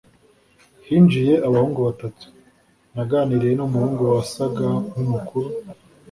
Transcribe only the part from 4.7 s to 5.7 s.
nkumukuru